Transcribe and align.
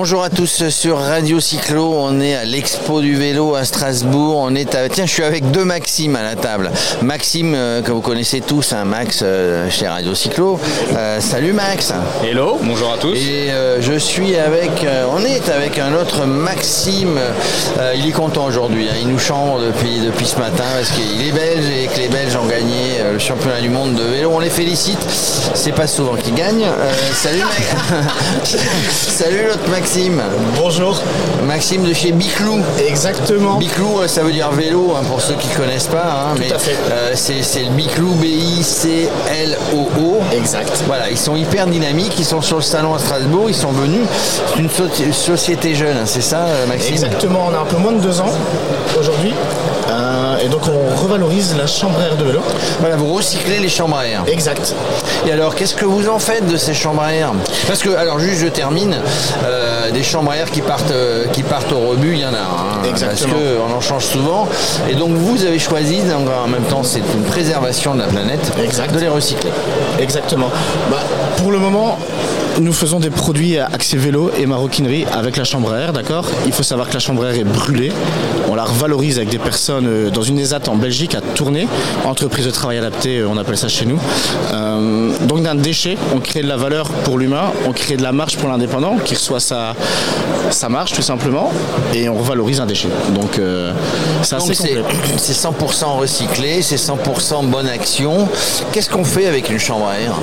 Bonjour 0.00 0.22
à 0.22 0.30
tous 0.30 0.68
sur 0.68 0.98
Radio 0.98 1.40
Cyclo, 1.40 1.92
on 1.92 2.20
est 2.20 2.36
à 2.36 2.44
l'expo 2.44 3.00
du 3.00 3.16
vélo 3.16 3.56
à 3.56 3.64
Strasbourg, 3.64 4.36
on 4.36 4.54
est 4.54 4.76
à... 4.76 4.88
Tiens, 4.88 5.06
je 5.06 5.12
suis 5.12 5.24
avec 5.24 5.50
deux 5.50 5.64
Maxime 5.64 6.14
à 6.14 6.22
la 6.22 6.36
table. 6.36 6.70
Maxime, 7.02 7.52
euh, 7.56 7.82
que 7.82 7.90
vous 7.90 8.00
connaissez 8.00 8.40
tous, 8.40 8.72
un 8.74 8.84
Max 8.84 9.22
euh, 9.24 9.68
chez 9.68 9.88
Radio 9.88 10.14
Cyclo. 10.14 10.60
Euh, 10.94 11.18
salut 11.20 11.52
Max 11.52 11.92
Hello, 12.22 12.60
bonjour 12.62 12.92
à 12.92 12.98
tous. 12.98 13.16
Et 13.16 13.50
je 13.80 13.98
suis 13.98 14.36
avec... 14.36 14.86
on 15.10 15.24
est 15.24 15.48
avec 15.48 15.80
un 15.80 15.92
autre 15.94 16.26
Maxime, 16.26 17.18
il 17.96 18.08
est 18.08 18.12
content 18.12 18.44
aujourd'hui, 18.44 18.86
hein. 18.88 18.94
il 19.02 19.08
nous 19.08 19.18
chante 19.18 19.60
depuis, 19.62 19.98
depuis 19.98 20.26
ce 20.26 20.38
matin 20.38 20.64
parce 20.76 20.90
qu'il 20.90 21.26
est 21.26 21.32
belge 21.32 21.64
et 21.68 21.88
que 21.88 21.98
les 21.98 22.08
Belges 22.08 22.36
ont 22.36 22.46
gagné 22.46 23.02
le 23.12 23.18
championnat 23.18 23.60
du 23.60 23.68
monde 23.68 23.96
de 23.96 24.04
vélo. 24.04 24.30
On 24.32 24.38
les 24.38 24.48
félicite, 24.48 25.04
c'est 25.54 25.74
pas 25.74 25.88
souvent 25.88 26.14
qu'ils 26.14 26.34
gagnent. 26.34 26.68
salut 27.14 27.42
Max 27.42 28.56
Salut 28.92 29.42
l'autre 29.48 29.68
Maxime 29.68 29.87
Bonjour. 30.54 31.00
Maxime 31.46 31.82
de 31.88 31.94
chez 31.94 32.12
Biclou. 32.12 32.58
Exactement. 32.86 33.56
Biclou, 33.56 34.00
euh, 34.00 34.06
ça 34.08 34.22
veut 34.22 34.32
dire 34.32 34.50
vélo 34.50 34.92
hein, 34.94 35.00
pour 35.08 35.22
ceux 35.22 35.32
qui 35.34 35.48
ne 35.48 35.54
connaissent 35.54 35.86
pas. 35.86 36.26
Hein, 36.30 36.34
Tout 36.36 36.54
à 36.54 36.58
fait. 36.58 36.76
Euh, 36.90 37.12
c'est 37.14 37.62
le 37.62 37.70
Biclou 37.70 38.12
B-I-C-L-O-O. 38.16 40.18
Exact. 40.36 40.82
Voilà, 40.86 41.08
ils 41.08 41.16
sont 41.16 41.36
hyper 41.36 41.66
dynamiques, 41.66 42.12
ils 42.18 42.26
sont 42.26 42.42
sur 42.42 42.56
le 42.56 42.62
salon 42.62 42.94
à 42.94 42.98
Strasbourg, 42.98 43.46
ils 43.48 43.54
sont 43.54 43.72
venus. 43.72 44.06
C'est 44.54 45.04
une 45.04 45.12
société 45.14 45.74
jeune, 45.74 45.96
hein, 45.96 46.04
c'est 46.04 46.20
ça 46.20 46.40
euh, 46.40 46.66
Maxime? 46.66 46.92
Exactement, 46.92 47.48
on 47.50 47.54
a 47.54 47.60
un 47.60 47.64
peu 47.64 47.78
moins 47.78 47.92
de 47.92 48.00
deux 48.00 48.20
ans 48.20 48.30
aujourd'hui. 49.00 49.32
Et 50.42 50.48
donc 50.48 50.62
on 50.68 51.02
revalorise 51.02 51.54
la 51.56 51.66
chambre 51.66 51.98
à 52.00 52.06
air 52.06 52.16
de 52.16 52.24
vélo. 52.24 52.40
Voilà, 52.80 52.96
vous 52.96 53.12
recyclez 53.12 53.58
les 53.58 53.68
chambres 53.68 53.96
à 53.96 54.06
air. 54.06 54.24
Exact. 54.26 54.74
Et 55.26 55.32
alors, 55.32 55.54
qu'est-ce 55.54 55.74
que 55.74 55.84
vous 55.84 56.08
en 56.08 56.18
faites 56.18 56.46
de 56.46 56.56
ces 56.56 56.74
chambres 56.74 57.02
à 57.02 57.14
air? 57.14 57.32
Parce 57.66 57.82
que, 57.82 57.90
alors 57.90 58.18
juste 58.18 58.40
je 58.40 58.48
termine, 58.48 58.96
des 59.92 60.02
chambres 60.02 60.30
à 60.30 60.36
air 60.36 60.50
qui 60.50 60.60
partent, 60.60 60.90
euh, 60.90 61.26
qui 61.32 61.42
partent 61.42 61.72
au 61.72 61.90
rebut, 61.90 62.12
il 62.12 62.20
y 62.20 62.24
en 62.24 62.34
a. 62.34 62.38
Hein, 62.38 62.82
Exactement. 62.88 63.34
Parce 63.34 63.68
qu'on 63.68 63.76
en 63.76 63.80
change 63.80 64.04
souvent. 64.04 64.48
Et 64.88 64.94
donc 64.94 65.10
vous 65.10 65.44
avez 65.44 65.58
choisi, 65.58 66.00
en 66.12 66.48
même 66.48 66.62
temps 66.64 66.82
c'est 66.82 67.02
une 67.14 67.24
préservation 67.24 67.94
de 67.94 68.00
la 68.00 68.06
planète, 68.06 68.52
de 68.56 68.98
les 69.00 69.08
recycler. 69.08 69.50
Exactement. 69.98 70.50
Bah, 70.90 70.98
pour 71.36 71.50
le 71.50 71.58
moment, 71.58 71.98
nous 72.60 72.72
faisons 72.72 72.98
des 72.98 73.10
produits 73.10 73.58
axés 73.58 73.96
vélo 73.96 74.30
et 74.38 74.46
maroquinerie 74.46 75.04
avec 75.12 75.36
la 75.36 75.44
chambre 75.44 75.72
à 75.72 75.78
air, 75.78 75.92
d'accord? 75.92 76.24
Il 76.46 76.52
faut 76.52 76.62
savoir 76.62 76.88
que 76.88 76.94
la 76.94 77.00
chambre 77.00 77.24
à 77.24 77.28
air 77.28 77.40
est 77.40 77.44
brûlée. 77.44 77.92
On 78.48 78.54
la 78.54 78.64
revalorise 78.64 79.18
avec 79.18 79.28
des 79.28 79.38
personnes 79.38 79.86
euh, 79.86 80.10
dans 80.10 80.22
une 80.22 80.38
ESAT 80.38 80.68
en 80.68 80.76
Belgique 80.76 81.14
à 81.14 81.20
tourner, 81.20 81.68
entreprise 82.04 82.46
de 82.46 82.50
travail 82.50 82.78
adapté, 82.78 83.18
euh, 83.18 83.28
on 83.28 83.36
appelle 83.36 83.56
ça 83.58 83.68
chez 83.68 83.84
nous. 83.84 84.00
Euh, 84.52 85.12
donc 85.26 85.42
d'un 85.42 85.54
déchet, 85.54 85.96
on 86.14 86.20
crée 86.20 86.42
de 86.42 86.48
la 86.48 86.56
valeur 86.56 86.88
pour 86.88 87.18
l'humain, 87.18 87.52
on 87.66 87.72
crée 87.72 87.96
de 87.96 88.02
la 88.02 88.12
marge 88.12 88.36
pour 88.36 88.48
l'indépendant 88.48 88.96
qui 89.04 89.14
reçoit 89.14 89.40
sa, 89.40 89.74
sa 90.50 90.68
marge 90.68 90.92
tout 90.92 91.02
simplement 91.02 91.52
et 91.94 92.08
on 92.08 92.16
revalorise 92.16 92.60
un 92.60 92.66
déchet. 92.66 92.88
Donc 93.14 93.40
c'est 94.22 94.36
assez 94.36 94.54
C'est 94.54 95.32
100% 95.32 95.84
recyclé, 95.98 96.62
c'est 96.62 96.76
100% 96.76 97.46
bonne 97.46 97.68
action. 97.68 98.28
Qu'est-ce 98.72 98.90
qu'on 98.90 99.04
fait 99.04 99.26
avec 99.26 99.50
une 99.50 99.58
chambre 99.58 99.88
à 99.88 100.00
air? 100.00 100.14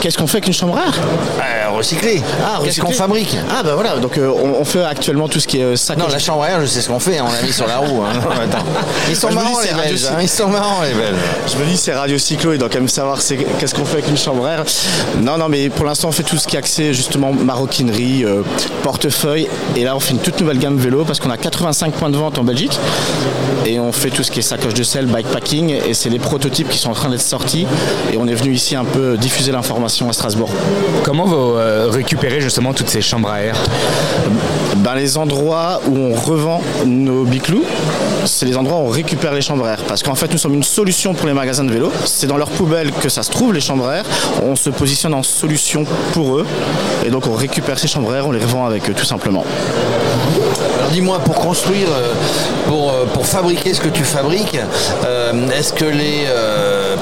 Qu'est-ce 0.00 0.16
qu'on 0.16 0.26
fait 0.26 0.36
avec 0.36 0.46
une 0.46 0.52
chambre 0.52 0.78
à 0.78 1.67
euh, 1.78 1.80
Recycler. 1.80 2.22
Ah, 2.44 2.60
Qu'est-ce 2.62 2.80
qu'on 2.80 2.90
fabrique 2.90 3.36
Ah 3.50 3.62
bah 3.62 3.74
voilà, 3.74 3.96
donc 3.96 4.18
euh, 4.18 4.28
on, 4.28 4.64
fait 4.64 4.82
actuellement 4.82 5.28
tout 5.28 5.40
ce 5.40 5.46
qui 5.46 5.58
est 5.58 5.64
euh, 5.64 5.76
sac. 5.76 5.98
Non, 5.98 6.08
la 6.08 6.18
chambre 6.18 6.42
à 6.42 6.50
air, 6.50 6.60
je 6.60 6.66
sais 6.66 6.80
ce 6.80 6.88
qu'on 6.88 6.98
fait, 6.98 7.18
hein, 7.18 7.24
on 7.28 7.32
l'a 7.32 7.42
mis 7.42 7.52
sur 7.52 7.66
la 7.66 7.78
roue. 7.78 8.02
Hein. 8.02 8.12
Ils 9.08 9.16
sont 9.16 9.30
marrants 9.30 9.60
les 9.60 9.72
Belges. 9.72 10.04
Hein. 10.06 10.18
Ils 10.20 10.28
sont 10.28 10.48
marrants 10.48 10.82
les 10.82 10.94
Belges. 10.94 11.16
Je 11.46 11.56
me 11.58 11.64
dis 11.66 11.76
c'est 11.76 11.94
Radio 11.94 12.18
Cyclo, 12.18 12.52
il 12.52 12.58
doit 12.58 12.68
quand 12.68 12.78
même 12.78 12.88
savoir 12.88 13.18
qu'est-ce 13.18 13.74
qu'on 13.74 13.84
fait 13.84 13.98
avec 13.98 14.08
une 14.08 14.18
chambre 14.18 14.46
à 14.46 14.54
air. 14.54 14.64
Non, 15.20 15.38
non, 15.38 15.48
mais 15.48 15.68
pour 15.70 15.84
l'instant 15.84 16.08
on 16.08 16.12
fait 16.12 16.22
tout 16.22 16.36
ce 16.36 16.46
qui 16.46 16.56
est 16.56 16.58
accès 16.58 16.92
justement 16.92 17.32
maroquinerie, 17.32 18.24
portefeuille. 18.82 19.48
Et 19.76 19.84
là 19.84 19.96
on 19.96 20.00
fait 20.00 20.12
une 20.12 20.20
toute 20.20 20.40
nouvelle 20.40 20.58
gamme 20.58 20.76
vélo 20.76 21.04
parce 21.04 21.20
qu'on 21.20 21.30
a 21.30 21.36
85 21.36 21.94
points 21.94 22.10
de 22.10 22.16
vente 22.16 22.38
en 22.38 22.44
Belgique. 22.44 22.78
Et 23.66 23.78
on 23.78 23.92
fait 23.92 24.10
tout 24.10 24.22
ce 24.22 24.30
qui 24.30 24.38
est 24.38 24.42
sacoche 24.42 24.74
de 24.74 24.82
sel, 24.82 25.06
bikepacking. 25.06 25.70
Et 25.86 25.94
c'est 25.94 26.08
les 26.08 26.18
prototypes 26.18 26.68
qui 26.68 26.78
sont 26.78 26.90
en 26.90 26.94
train 26.94 27.10
d'être 27.10 27.20
sortis. 27.20 27.66
Et 28.12 28.16
on 28.16 28.26
est 28.26 28.34
venu 28.34 28.52
ici 28.52 28.76
un 28.76 28.84
peu 28.84 29.16
diffuser 29.16 29.52
l'information 29.52 30.08
à 30.08 30.12
Strasbourg. 30.12 30.50
Comment 31.02 31.24
vous 31.24 31.58
euh, 31.68 31.88
récupérez 31.90 32.40
justement 32.40 32.72
toutes 32.72 32.88
ces 32.88 33.02
chambres 33.02 33.30
à 33.30 33.42
air 33.42 33.54
ben, 34.78 34.94
Les 34.94 35.16
endroits 35.16 35.80
où 35.88 35.96
on 35.96 36.14
revend 36.14 36.60
nos 36.86 37.24
biclous, 37.24 37.64
c'est 38.24 38.46
les 38.46 38.56
endroits 38.56 38.78
où 38.78 38.82
on 38.82 38.88
récupère 38.88 39.32
les 39.32 39.40
chambres 39.40 39.66
à 39.66 39.72
air. 39.72 39.84
Parce 39.86 40.02
qu'en 40.02 40.14
fait, 40.14 40.30
nous 40.32 40.38
sommes 40.38 40.54
une 40.54 40.62
solution 40.62 41.14
pour 41.14 41.26
les 41.26 41.34
magasins 41.34 41.64
de 41.64 41.72
vélo. 41.72 41.92
C'est 42.04 42.26
dans 42.26 42.36
leur 42.36 42.50
poubelle 42.50 42.90
que 42.92 43.08
ça 43.08 43.22
se 43.22 43.30
trouve, 43.30 43.52
les 43.52 43.60
chambres 43.60 43.88
à 43.88 43.96
air. 43.96 44.04
On 44.42 44.56
se 44.56 44.70
positionne 44.70 45.14
en 45.14 45.22
solution 45.22 45.84
pour 46.12 46.36
eux. 46.36 46.46
Et 47.06 47.10
donc, 47.10 47.26
on 47.26 47.34
récupère 47.34 47.78
ces 47.78 47.88
chambres 47.88 48.12
à 48.12 48.16
air, 48.16 48.26
on 48.26 48.32
les 48.32 48.40
revend 48.40 48.66
avec 48.66 48.88
eux, 48.88 48.94
tout 48.94 49.04
simplement. 49.04 49.44
Alors 50.78 50.90
dis-moi, 50.90 51.18
pour 51.18 51.34
construire, 51.34 51.88
euh, 51.90 52.12
pour, 52.66 52.90
euh, 52.90 53.04
pour 53.12 53.26
fabriquer 53.26 53.74
ce 53.74 53.80
que 53.80 53.88
tu 53.88 54.04
fabriques, 54.04 54.58
est-ce 55.56 55.72
que 55.72 55.84
les 55.84 56.26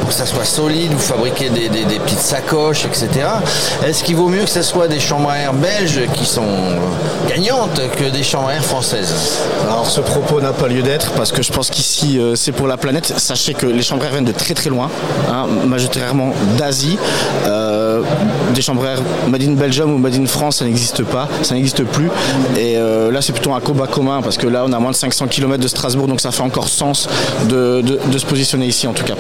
pour 0.07 0.09
que 0.09 0.15
ça 0.15 0.27
soit 0.27 0.45
solide, 0.45 0.93
vous 0.93 0.99
fabriquez 0.99 1.51
des, 1.51 1.69
petites 1.99 2.21
sacoches, 2.21 2.85
etc. 2.85 3.27
Est-ce 3.85 4.05
qu'il 4.05 4.15
vaut 4.15 4.29
mieux 4.29 4.45
que 4.45 4.51
ce 4.51 4.63
soit 4.63 4.89
des 4.89 5.01
chambres 5.01 5.31
à 5.31 5.39
air 5.39 5.53
belges 5.53 6.03
qui 6.15 6.25
sont 6.25 6.47
gagnantes 7.29 7.66
que 7.97 8.11
des 8.11 8.23
chambres 8.23 8.49
à 8.49 8.55
air 8.55 8.65
françaises 8.65 9.15
Alors 9.65 9.89
ce 9.89 10.01
propos 10.01 10.41
n'a 10.41 10.53
pas 10.53 10.69
lieu 10.69 10.83
d'être 10.83 11.13
parce 11.13 11.33
que 11.33 11.43
je 11.43 11.53
pense 11.53 11.71
qu'ici 11.71 12.19
euh, 12.19 12.35
c'est 12.35 12.53
pour 12.53 12.67
la 12.67 12.77
planète. 12.77 13.07
Sachez 13.17 13.55
que 13.55 13.67
les 13.67 13.83
chambres 13.83 14.05
viennent 14.07 14.25
de 14.25 14.33
très 14.33 14.55
très 14.55 14.71
loin, 14.71 14.91
hein, 15.31 15.47
majoritairement 15.67 16.33
d'Asie. 16.59 16.99
Euh, 17.47 18.03
des 18.55 18.63
chambres 18.63 18.85
à 18.85 18.93
air 18.93 19.03
made 19.29 19.43
in 19.43 19.53
Belgium 19.53 19.93
ou 19.93 19.99
made 19.99 20.15
in 20.15 20.27
France, 20.27 20.57
ça 20.57 20.65
n'existe 20.65 21.03
pas, 21.05 21.29
ça 21.43 21.55
n'existe 21.55 21.85
plus. 21.85 22.11
Et 22.57 22.77
euh, 22.77 23.11
là 23.11 23.23
c'est 23.23 23.33
plutôt 23.33 23.53
un 23.53 23.61
combat 23.61 23.87
commun 23.87 24.23
parce 24.23 24.37
que 24.37 24.47
là 24.47 24.65
on 24.67 24.73
a 24.73 24.79
moins 24.79 24.91
de 24.91 24.97
500 24.97 25.27
km 25.29 25.63
de 25.63 25.69
Strasbourg 25.69 26.07
donc 26.07 26.21
ça 26.21 26.31
fait 26.31 26.43
encore 26.43 26.69
sens 26.69 27.09
de 27.49 27.83
se 28.17 28.27
positionner 28.27 28.67
ici 28.67 28.87
en 28.87 28.93
tout 28.93 29.05
cas. 29.05 29.15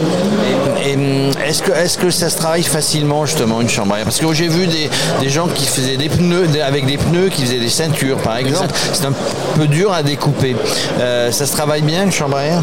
Hum, 0.87 1.31
est-ce 1.47 1.63
que, 1.63 1.73
est 1.73 1.97
que 1.99 2.11
ça 2.11 2.31
se 2.31 2.37
travaille 2.37 2.63
facilement 2.63 3.27
justement 3.27 3.61
une 3.61 3.69
chambre? 3.69 3.95
À 3.95 3.99
air 3.99 4.05
Parce 4.05 4.19
que 4.19 4.33
j'ai 4.33 4.49
vu 4.49 4.67
des, 4.67 5.29
gens 5.29 5.49
qui 5.49 5.67
faisaient 5.67 5.97
des 5.97 6.09
pneus 6.09 6.47
avec 6.65 6.87
des 6.87 6.97
pneus, 6.97 7.29
qui 7.29 7.43
faisaient 7.43 7.59
des 7.59 7.69
ceintures 7.69 8.19
par 8.19 8.37
exemple. 8.37 8.73
C'est 8.93 9.07
un 9.07 9.15
peu 9.57 9.67
dur 9.67 9.93
à 9.93 10.03
découper. 10.03 10.57
Euh, 11.01 11.31
ça 11.31 11.47
se 11.47 11.53
travaille 11.53 11.83
bien 11.83 12.05
une 12.05 12.13
chambre 12.13 12.37
à 12.37 12.45
air 12.45 12.63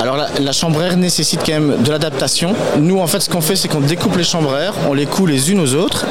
alors 0.00 0.16
la, 0.16 0.52
chambre 0.52 0.80
à 0.80 0.86
air 0.86 0.96
nécessite 0.96 1.42
quand 1.46 1.52
même 1.52 1.82
de 1.82 1.90
l'adaptation. 1.90 2.54
Nous 2.78 2.98
en 2.98 3.06
fait 3.06 3.20
ce 3.20 3.30
qu'on 3.30 3.40
fait 3.40 3.54
c'est 3.54 3.68
qu'on 3.68 3.80
découpe 3.80 4.16
les 4.16 4.24
chambres 4.24 4.52
à 4.54 4.60
air, 4.60 4.74
on 4.88 4.94
les 4.94 5.06
coule 5.06 5.30
les 5.30 5.52
unes 5.52 5.60
aux 5.62 5.74
autres, 5.74 6.04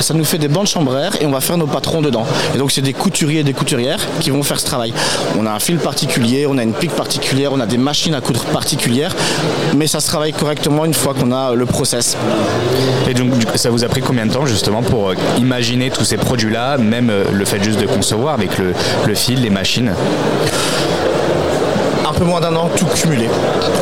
ça 0.00 0.14
nous 0.14 0.24
fait 0.24 0.38
des 0.38 0.48
bandes 0.48 0.66
air 0.66 1.16
et 1.20 1.26
on 1.26 1.30
va 1.30 1.40
faire 1.40 1.56
nos 1.56 1.66
patrons 1.66 2.00
dedans. 2.00 2.24
Et 2.54 2.58
donc 2.58 2.70
c'est 2.70 2.80
des 2.80 2.92
couturiers 2.92 3.40
et 3.40 3.44
des 3.44 3.52
couturières 3.52 4.00
qui 4.20 4.30
vont 4.30 4.42
faire 4.42 4.60
ce 4.60 4.66
travail. 4.66 4.92
On 5.38 5.46
a 5.46 5.50
un 5.50 5.58
fil 5.58 5.78
particulier, 5.78 6.46
on 6.46 6.58
a 6.58 6.62
une 6.62 6.72
pique 6.72 6.94
particulière, 6.94 7.52
on 7.52 7.60
a 7.60 7.66
des 7.66 7.78
machines 7.78 8.14
à 8.14 8.20
coudre 8.20 8.44
particulières, 8.44 9.14
mais 9.76 9.86
ça 9.86 10.00
se 10.00 10.06
travaille 10.06 10.32
correctement 10.32 10.84
une 10.84 10.94
fois 10.94 11.14
qu'on 11.14 11.32
a 11.32 11.54
le 11.54 11.66
process. 11.66 12.16
Et 13.08 13.14
donc 13.14 13.32
ça 13.56 13.70
vous 13.70 13.84
a 13.84 13.88
pris 13.88 14.00
combien 14.00 14.26
de 14.26 14.32
temps 14.32 14.46
justement 14.46 14.82
pour 14.82 15.10
euh, 15.10 15.14
imaginer 15.38 15.90
tous 15.90 16.04
ces 16.04 16.16
produits-là, 16.16 16.78
même 16.78 17.10
euh, 17.10 17.24
le 17.32 17.44
fait 17.44 17.62
juste 17.62 17.80
de 17.80 17.86
concevoir 17.86 18.34
avec 18.34 18.50
le 18.58 19.14
fil, 19.14 19.42
les 19.42 19.50
machines? 19.50 19.92
Moins 22.24 22.40
d'un 22.40 22.54
an 22.56 22.68
tout 22.76 22.86
cumulé. 22.86 23.28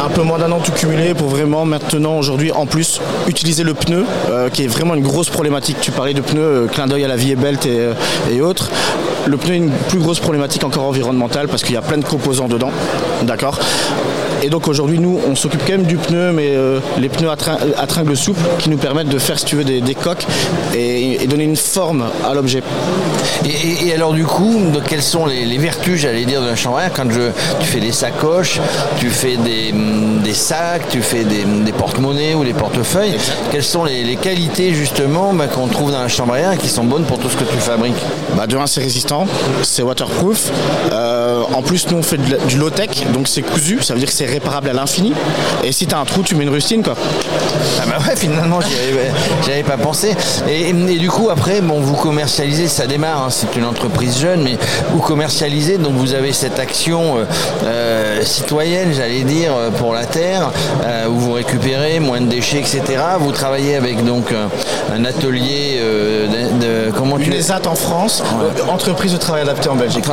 Un 0.05 0.09
peu 0.09 0.23
moins 0.23 0.39
d'un 0.39 0.51
an 0.53 0.61
tout 0.61 0.73
cumulé 0.73 1.15
pour 1.15 1.29
vraiment 1.29 1.65
maintenant 1.65 2.19
aujourd'hui 2.19 2.53
en 2.53 2.67
plus 2.67 3.01
utiliser 3.27 3.65
le 3.65 3.75
pneu 3.75 4.05
euh, 4.31 4.49
qui 4.49 4.65
est 4.65 4.69
vraiment 4.69 4.95
une 4.95 5.03
grosse 5.03 5.31
problématique. 5.31 5.79
Tu 5.81 5.91
parlais 5.91 6.15
de 6.15 6.21
pneus, 6.21 6.41
euh, 6.41 6.67
clin 6.67 6.87
d'œil 6.87 7.05
à 7.05 7.09
la 7.09 7.17
vie 7.17 7.33
et 7.33 7.37
belt 7.37 7.67
et, 7.67 7.91
et 8.31 8.41
autres. 8.41 8.71
Le 9.27 9.37
pneu 9.37 9.55
est 9.55 9.59
une 9.59 9.71
plus 9.71 9.99
grosse 9.99 10.21
problématique 10.21 10.65
encore 10.65 10.85
environnementale 10.85 11.49
parce 11.49 11.63
qu'il 11.63 11.75
y 11.75 11.79
a 11.79 11.83
plein 11.83 11.99
de 11.99 12.05
composants 12.05 12.49
dedans. 12.49 12.71
D'accord 13.23 13.59
et 14.43 14.51
donc 14.51 14.69
aujourd'hui, 14.69 14.99
nous, 14.99 15.19
on 15.29 15.35
s'occupe 15.35 15.63
quand 15.67 15.73
même 15.73 15.83
du 15.83 15.97
pneu, 15.97 16.33
mais 16.33 16.51
euh, 16.51 16.79
les 16.99 17.09
pneus 17.09 17.29
à, 17.29 17.87
tringles 17.87 18.17
souples 18.17 18.41
qui 18.59 18.71
nous 18.71 18.77
permettent 18.77 19.09
de 19.09 19.19
faire, 19.19 19.39
si 19.39 19.45
tu 19.45 19.57
veux, 19.57 19.65
des, 19.65 19.95
coques 19.95 20.27
et, 20.77 21.27
donner 21.27 21.45
une 21.45 21.57
forme 21.57 22.05
à 22.25 22.35
l'objet. 22.35 22.63
Et, 23.45 23.93
alors 23.93 24.13
du 24.13 24.25
coup, 24.25 24.61
quelles 24.87 25.03
sont 25.03 25.27
les, 25.27 25.59
vertus, 25.59 26.01
j'allais 26.01 26.25
dire, 26.25 26.41
de 26.41 26.47
la 26.47 26.57
chambre 26.57 26.79
à 26.79 26.85
air 26.85 26.93
quand 26.95 27.11
je, 27.11 27.31
tu 27.61 27.67
fais 27.67 27.81
des 27.81 27.93
sacoches, 27.93 28.61
tu 28.99 29.11
fais 29.11 29.37
des, 29.37 30.35
sacs, 30.35 30.89
tu 30.89 31.03
fais 31.03 31.25
des, 31.25 31.73
porte-monnaies 31.73 32.35
ou 32.35 32.45
des 32.45 32.53
portefeuilles 32.53 33.17
Quelles 33.51 33.65
sont 33.65 33.85
les, 33.85 34.17
qualités 34.17 34.73
justement 34.73 35.33
bah, 35.33 35.47
qu'on 35.47 35.67
trouve 35.67 35.91
dans 35.91 36.01
la 36.01 36.09
chambre 36.09 36.35
à 36.35 36.39
air 36.39 36.53
et 36.53 36.57
qui 36.57 36.69
sont 36.69 36.85
bonnes 36.85 37.05
pour 37.05 37.19
tout 37.19 37.29
ce 37.29 37.37
que 37.37 37.45
tu 37.45 37.59
fabriques? 37.59 37.95
Bah, 38.37 38.47
De 38.47 38.57
un, 38.57 38.67
c'est 38.67 38.81
résistant, 38.81 39.08
c'est 39.63 39.83
waterproof. 39.83 40.51
Euh, 40.93 41.43
en 41.55 41.63
plus, 41.63 41.89
nous, 41.91 41.99
on 41.99 42.03
fait 42.03 42.19
du 42.19 42.59
low-tech, 42.59 42.91
donc 43.13 43.29
c'est 43.29 43.43
cousu, 43.43 43.81
ça 43.83 43.95
veut 43.95 44.01
dire 44.01 44.09
que 44.09 44.15
c'est 44.15 44.27
réparable 44.27 44.69
à 44.69 44.73
l'infini. 44.73 45.13
Et 45.65 45.73
si 45.73 45.87
tu 45.87 45.95
as 45.95 45.99
un 45.99 46.05
trou, 46.05 46.23
tu 46.23 46.35
mets 46.35 46.45
une 46.45 46.51
rustine 46.51 46.83
quoi. 46.83 46.95
Ah 47.81 47.85
bah 47.87 47.97
ouais, 48.07 48.17
finalement, 48.17 48.61
j'y 48.61 49.51
avais, 49.51 49.63
pas 49.63 49.77
pensé. 49.77 50.15
Et, 50.49 50.73
du 50.73 51.09
coup, 51.09 51.31
après, 51.31 51.61
bon, 51.61 51.81
vous 51.81 51.95
commercialisez, 51.95 52.69
ça 52.69 52.87
démarre, 52.87 53.25
hein, 53.25 53.31
c'est 53.31 53.57
une 53.57 53.65
entreprise 53.65 54.19
jeune, 54.19 54.43
mais 54.43 54.59
vous 54.93 55.01
commercialisez, 55.01 55.79
donc 55.79 55.95
vous 55.95 56.15
avez 56.15 56.33
cette 56.33 56.59
action 56.59 57.19
euh, 57.19 57.25
euh, 57.65 58.23
citoyenne, 58.25 58.93
j'allais 58.95 59.23
dire, 59.23 59.53
pour 59.79 59.95
la 59.95 60.05
terre, 60.05 60.51
où 61.09 61.15
vous 61.15 61.33
récupérez 61.33 62.01
moins 62.01 62.21
de 62.21 62.27
déchets, 62.27 62.59
etc. 62.59 62.83
Vous 63.19 63.33
travaillez 63.33 63.77
avec 63.77 64.05
donc 64.05 64.33
un 64.95 65.05
atelier 65.05 65.81
de, 66.61 66.91
comment 66.91 67.19
tu 67.19 67.31
les 67.31 67.49
en 67.53 67.75
France, 67.75 68.23
entreprise 68.69 68.98
de 69.07 69.17
travail 69.17 69.43
adapté 69.43 69.69
en 69.69 69.77
Belgique. 69.77 70.05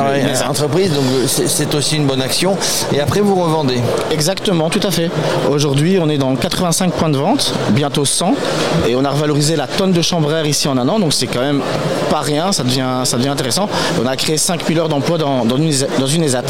entreprise, 0.48 0.92
donc 0.92 1.04
c'est 1.26 1.74
aussi 1.74 1.96
une 1.96 2.06
bonne 2.06 2.22
action. 2.22 2.56
Et 2.94 3.00
après 3.00 3.20
vous 3.20 3.34
revendez. 3.34 3.80
Exactement, 4.10 4.70
tout 4.70 4.80
à 4.82 4.90
fait. 4.90 5.10
Aujourd'hui, 5.50 5.98
on 6.00 6.08
est 6.08 6.18
dans 6.18 6.34
85 6.36 6.92
points 6.92 7.08
de 7.08 7.18
vente, 7.18 7.52
bientôt 7.70 8.04
100, 8.04 8.34
et 8.86 8.94
on 8.94 9.04
a 9.04 9.10
revalorisé 9.10 9.56
la 9.56 9.66
tonne 9.66 9.92
de 9.92 10.02
chambre 10.02 10.32
ici 10.46 10.68
en 10.68 10.76
un 10.78 10.88
an, 10.88 10.98
donc 10.98 11.12
c'est 11.12 11.26
quand 11.26 11.40
même 11.40 11.62
pas 12.10 12.20
rien, 12.20 12.52
ça 12.52 12.62
devient, 12.62 13.02
ça 13.04 13.16
devient 13.16 13.28
intéressant. 13.28 13.68
On 14.02 14.06
a 14.06 14.16
créé 14.16 14.36
5000 14.36 14.78
heures 14.78 14.88
d'emploi 14.88 15.18
dans, 15.18 15.44
dans, 15.44 15.56
une, 15.56 15.72
dans 15.98 16.06
une 16.06 16.24
ESAT. 16.24 16.42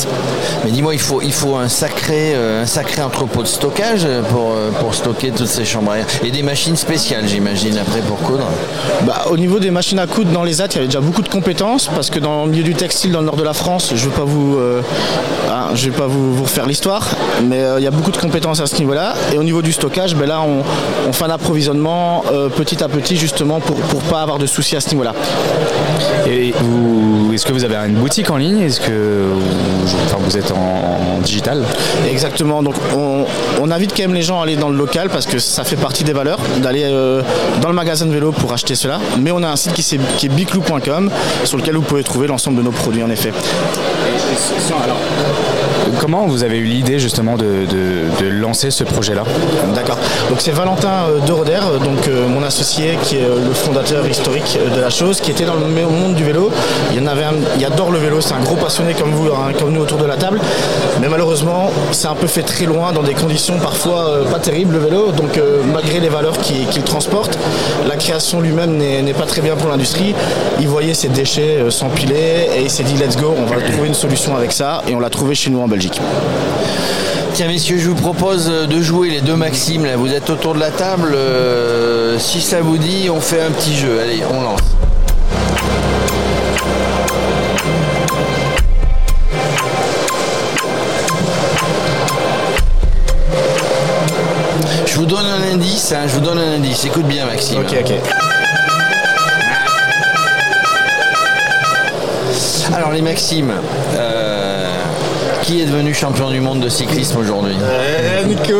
Mais 0.64 0.70
dis-moi, 0.70 0.94
il 0.94 1.00
faut, 1.00 1.20
il 1.22 1.32
faut 1.32 1.56
un, 1.56 1.68
sacré, 1.68 2.32
euh, 2.34 2.62
un 2.62 2.66
sacré 2.66 3.02
entrepôt 3.02 3.42
de 3.42 3.48
stockage 3.48 4.06
pour, 4.30 4.52
euh, 4.54 4.70
pour 4.80 4.94
stocker 4.94 5.30
toutes 5.30 5.46
ces 5.46 5.64
chambres 5.64 5.92
à 5.92 5.98
air. 5.98 6.06
Et 6.24 6.30
des 6.30 6.42
machines 6.42 6.76
spéciales, 6.76 7.26
j'imagine, 7.26 7.78
après 7.78 8.00
pour 8.00 8.18
coudre 8.18 8.44
bah, 9.04 9.26
Au 9.30 9.36
niveau 9.36 9.58
des 9.58 9.70
machines 9.70 9.98
à 9.98 10.06
coudre 10.06 10.30
dans 10.30 10.44
les 10.44 10.52
ESAT, 10.52 10.66
il 10.70 10.74
y 10.74 10.78
avait 10.78 10.86
déjà 10.86 11.00
beaucoup 11.00 11.22
de 11.22 11.28
compétences, 11.28 11.88
parce 11.94 12.10
que 12.10 12.18
dans 12.18 12.44
le 12.44 12.50
milieu 12.50 12.64
du 12.64 12.74
textile, 12.74 13.12
dans 13.12 13.20
le 13.20 13.26
nord 13.26 13.36
de 13.36 13.44
la 13.44 13.54
France, 13.54 13.92
je 13.94 14.04
ne 14.04 14.10
vais 14.10 14.16
pas 14.16 14.24
vous, 14.24 14.56
euh, 14.56 14.82
hein, 15.50 15.68
je 15.74 15.90
vais 15.90 15.96
pas 15.96 16.06
vous, 16.06 16.34
vous 16.34 16.42
refaire 16.44 16.66
l'histoire, 16.66 17.08
mais 17.44 17.62
il 17.78 17.84
y 17.84 17.86
a 17.86 17.90
beaucoup 17.90 18.10
de 18.10 18.16
compétences 18.16 18.60
à 18.60 18.66
ce 18.66 18.76
niveau-là. 18.78 19.14
Et 19.32 19.38
au 19.38 19.42
niveau 19.42 19.62
du 19.62 19.72
stockage, 19.72 20.14
ben 20.14 20.26
là, 20.26 20.40
on, 20.40 20.62
on 21.08 21.12
fait 21.12 21.24
un 21.24 21.30
approvisionnement 21.30 22.24
petit 22.56 22.82
à 22.82 22.88
petit, 22.88 23.16
justement, 23.16 23.60
pour 23.60 23.76
ne 23.78 24.10
pas 24.10 24.22
avoir 24.22 24.38
de 24.38 24.46
soucis 24.46 24.76
à 24.76 24.80
ce 24.80 24.90
niveau-là. 24.90 25.14
Et 26.26 26.52
est-ce 27.32 27.46
que 27.46 27.52
vous 27.52 27.64
avez 27.64 27.76
une 27.88 27.96
boutique 27.96 28.30
en 28.30 28.36
ligne? 28.36 28.60
Est-ce 28.60 28.80
que 28.80 29.26
vous 30.18 30.36
êtes 30.36 30.50
en, 30.50 31.20
digital? 31.22 31.64
Exactement. 32.08 32.62
Donc 32.62 32.74
on, 32.96 33.70
invite 33.70 33.94
quand 33.96 34.04
même 34.04 34.14
les 34.14 34.22
gens 34.22 34.40
à 34.40 34.44
aller 34.44 34.56
dans 34.56 34.68
le 34.68 34.76
local 34.76 35.08
parce 35.10 35.26
que 35.26 35.38
ça 35.38 35.64
fait 35.64 35.76
partie 35.76 36.04
des 36.04 36.12
valeurs 36.12 36.38
d'aller 36.62 36.84
euh, 36.84 37.20
dans 37.60 37.68
le 37.68 37.74
magasin 37.74 38.06
de 38.06 38.12
vélo 38.12 38.32
pour 38.32 38.52
acheter 38.52 38.74
cela. 38.74 39.00
Mais 39.20 39.30
on 39.32 39.42
a 39.42 39.48
un 39.48 39.56
site 39.56 39.72
qui, 39.72 39.82
qui 40.16 40.26
est 40.26 40.30
biclou.com 40.30 41.10
sur 41.44 41.58
lequel 41.58 41.74
vous 41.76 41.82
pouvez 41.82 42.04
trouver 42.04 42.26
l'ensemble 42.26 42.58
de 42.58 42.62
nos 42.62 42.70
produits 42.70 43.02
en 43.02 43.10
effet. 43.10 43.32
Comment 46.00 46.26
vous 46.26 46.42
avez 46.42 46.58
eu 46.58 46.64
l'idée 46.64 46.98
justement 46.98 47.36
de, 47.36 47.66
lancer 48.28 48.70
ce 48.70 48.84
projet-là 48.84 49.24
D'accord. 49.74 49.98
Donc 50.28 50.40
c'est 50.40 50.50
Valentin 50.50 51.06
euh, 51.08 51.20
de 51.20 51.32
Roder, 51.32 51.52
euh, 51.52 51.78
donc 51.78 52.06
euh, 52.08 52.28
mon 52.28 52.42
associé 52.42 52.98
qui 53.02 53.16
est 53.16 53.26
le 53.26 53.54
fondateur 53.54 54.06
historique 54.06 54.58
de 54.74 54.80
la 54.80 54.90
chose, 54.90 55.20
qui 55.20 55.30
était 55.30 55.44
dans 55.44 55.54
le 55.54 55.66
monde 55.66 56.14
du 56.14 56.24
vélo. 56.24 56.50
Il 56.92 57.00
y 57.00 57.04
en 57.04 57.06
avait 57.06 57.24
il 57.58 57.64
adore 57.64 57.90
le 57.90 57.98
vélo, 57.98 58.20
c'est 58.20 58.34
un 58.34 58.40
gros 58.40 58.56
passionné 58.56 58.94
comme 58.94 59.10
vous, 59.10 59.28
hein, 59.28 59.52
comme 59.58 59.72
nous 59.72 59.80
autour 59.80 59.98
de 59.98 60.06
la 60.06 60.16
table. 60.16 60.40
Mais 61.00 61.08
malheureusement, 61.08 61.70
c'est 61.92 62.08
un 62.08 62.14
peu 62.14 62.26
fait 62.26 62.42
très 62.42 62.66
loin 62.66 62.92
dans 62.92 63.02
des 63.02 63.14
conditions 63.14 63.58
parfois 63.58 64.24
pas 64.30 64.38
terribles 64.38 64.74
le 64.74 64.80
vélo. 64.80 65.12
Donc 65.12 65.40
malgré 65.72 66.00
les 66.00 66.08
valeurs 66.08 66.38
qu'il 66.38 66.82
transporte, 66.82 67.38
la 67.86 67.96
création 67.96 68.40
lui-même 68.40 68.76
n'est 68.76 69.14
pas 69.14 69.26
très 69.26 69.40
bien 69.40 69.56
pour 69.56 69.68
l'industrie. 69.68 70.14
Il 70.60 70.68
voyait 70.68 70.94
ses 70.94 71.08
déchets 71.08 71.70
s'empiler 71.70 72.48
et 72.56 72.62
il 72.62 72.70
s'est 72.70 72.84
dit 72.84 72.94
let's 72.94 73.16
go, 73.16 73.34
on 73.36 73.46
va 73.46 73.60
trouver 73.60 73.88
une 73.88 73.94
solution 73.94 74.36
avec 74.36 74.52
ça 74.52 74.82
et 74.88 74.94
on 74.94 75.00
l'a 75.00 75.10
trouvé 75.10 75.34
chez 75.34 75.50
nous 75.50 75.60
en 75.60 75.68
Belgique. 75.68 75.75
Tiens 77.34 77.48
messieurs, 77.48 77.76
je 77.78 77.88
vous 77.88 77.94
propose 77.94 78.46
de 78.46 78.80
jouer 78.80 79.10
les 79.10 79.20
deux 79.20 79.36
Maximes. 79.36 79.84
Là. 79.84 79.96
Vous 79.96 80.12
êtes 80.12 80.30
autour 80.30 80.54
de 80.54 80.60
la 80.60 80.70
table. 80.70 81.12
Euh, 81.14 82.18
si 82.18 82.40
ça 82.40 82.62
vous 82.62 82.78
dit, 82.78 83.10
on 83.10 83.20
fait 83.20 83.42
un 83.42 83.50
petit 83.50 83.76
jeu. 83.76 84.00
Allez, 84.00 84.22
on 84.30 84.40
lance. 84.40 84.60
Je 94.86 94.96
vous 94.96 95.06
donne 95.06 95.26
un 95.26 95.52
indice, 95.52 95.92
hein, 95.92 96.06
je 96.06 96.14
vous 96.14 96.20
donne 96.20 96.38
un 96.38 96.54
indice. 96.54 96.86
Écoute 96.86 97.06
bien 97.06 97.26
Maxime. 97.26 97.60
Ok, 97.60 97.76
ok. 97.78 97.92
Alors 102.74 102.92
les 102.92 103.02
Maximes, 103.02 103.52
euh, 103.94 104.25
qui 105.46 105.60
est 105.60 105.66
devenu 105.66 105.94
champion 105.94 106.28
du 106.28 106.40
monde 106.40 106.58
de 106.58 106.68
cyclisme 106.68 107.18
aujourd'hui? 107.18 107.54
Eh, 107.54 108.26
Nico 108.26 108.52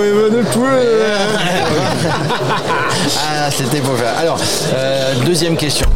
Ah, 3.18 3.50
c'était 3.50 3.80
pour 3.80 3.96
faire. 3.96 4.16
Alors, 4.16 4.38
euh, 4.72 5.14
deuxième 5.24 5.56
question 5.56 5.86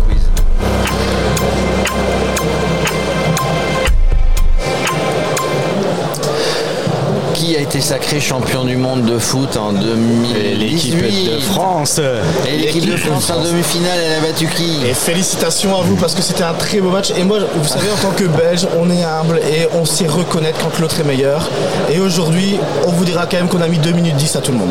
qui 7.50 7.56
a 7.56 7.60
été 7.62 7.80
sacré 7.80 8.20
champion 8.20 8.64
du 8.64 8.76
monde 8.76 9.04
de 9.06 9.18
foot 9.18 9.56
en 9.56 9.72
2018 9.72 11.00
L'équipe 11.00 11.34
de 11.34 11.40
France. 11.40 12.00
Et 12.46 12.58
l'équipe 12.58 12.88
de 12.88 12.96
France 12.96 13.28
en 13.30 13.42
demi-finale, 13.42 13.98
elle 14.06 14.18
a 14.18 14.20
battu 14.20 14.46
qui 14.46 14.78
Et 14.88 14.94
félicitations 14.94 15.76
à 15.76 15.82
vous 15.82 15.96
parce 15.96 16.14
que 16.14 16.22
c'était 16.22 16.44
un 16.44 16.52
très 16.52 16.80
beau 16.80 16.90
match. 16.90 17.10
Et 17.18 17.24
moi, 17.24 17.38
vous 17.52 17.68
savez, 17.68 17.88
en 17.90 17.96
tant 17.96 18.12
que 18.12 18.24
Belge, 18.24 18.68
on 18.78 18.88
est 18.88 19.02
humble 19.02 19.38
et 19.38 19.66
on 19.74 19.84
sait 19.84 20.06
reconnaître 20.06 20.60
quand 20.60 20.78
l'autre 20.78 21.00
est 21.00 21.04
meilleur. 21.04 21.48
Et 21.92 21.98
aujourd'hui, 21.98 22.56
on 22.86 22.92
vous 22.92 23.04
dira 23.04 23.26
quand 23.26 23.38
même 23.38 23.48
qu'on 23.48 23.62
a 23.62 23.68
mis 23.68 23.78
2 23.78 23.90
minutes 23.90 24.16
10 24.16 24.36
à 24.36 24.40
tout 24.40 24.52
le 24.52 24.58
monde. 24.58 24.70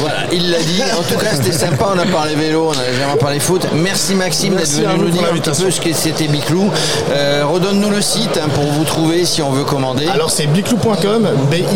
Voilà, 0.00 0.24
il 0.32 0.50
l'a 0.50 0.58
dit. 0.58 0.82
En 0.98 1.02
tout 1.02 1.18
cas, 1.18 1.30
c'était 1.32 1.52
sympa. 1.52 1.92
On 1.94 1.98
a 1.98 2.06
parlé 2.06 2.34
vélo, 2.34 2.72
on 2.74 2.78
a 2.78 2.90
légèrement 2.90 3.16
parlé 3.16 3.38
foot. 3.38 3.66
Merci 3.74 4.14
Maxime 4.14 4.56
d'être 4.56 4.70
venu 4.70 4.98
nous 4.98 5.10
dire 5.10 5.28
un 5.30 5.36
petit 5.36 5.62
peu 5.62 5.70
ce 5.70 5.80
que 5.80 5.92
c'était 5.92 6.26
Biclou. 6.26 6.70
Euh, 7.10 7.44
redonne-nous 7.46 7.90
le 7.90 8.00
site 8.00 8.40
hein, 8.42 8.48
pour 8.54 8.64
vous 8.64 8.84
trouver 8.84 9.24
si 9.24 9.42
on 9.42 9.50
veut 9.50 9.64
commander. 9.64 10.08
Alors, 10.08 10.30
c'est 10.30 10.46
biclou.com, 10.46 11.28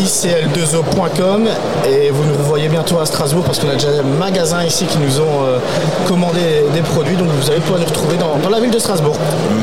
icl2o.com 0.08 1.46
et 1.86 2.10
vous 2.10 2.24
nous 2.24 2.38
revoyez 2.38 2.68
bientôt 2.68 2.98
à 2.98 3.04
Strasbourg 3.04 3.44
parce 3.44 3.58
qu'on 3.58 3.68
a 3.68 3.74
déjà 3.74 3.92
des 3.92 4.02
magasins 4.02 4.64
ici 4.64 4.86
qui 4.86 4.96
nous 4.98 5.20
ont 5.20 5.44
euh, 5.44 5.58
commandé 6.06 6.40
des 6.72 6.80
produits. 6.80 7.14
Donc, 7.14 7.28
vous 7.28 7.50
allez 7.50 7.60
pouvoir 7.60 7.80
nous 7.80 7.86
retrouver 7.86 8.16
dans, 8.16 8.36
dans 8.36 8.48
la 8.48 8.58
ville 8.58 8.70
de 8.70 8.78
Strasbourg. 8.78 9.16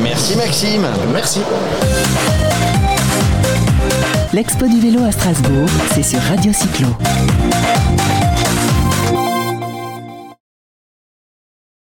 Merci 0.04 0.38
Maxime. 0.38 0.86
Merci. 1.12 1.42
L'Expo 4.34 4.68
du 4.68 4.80
vélo 4.80 5.04
à 5.04 5.12
Strasbourg, 5.12 5.68
c'est 5.96 6.04
sur 6.04 6.20
Radio 6.20 6.54
Cyclo. 6.54 6.90